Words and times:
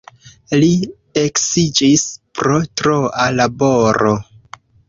Li 0.63 0.69
eksiĝis 1.23 2.07
pro 2.39 2.57
troa 2.83 3.31
laboro. 3.37 4.19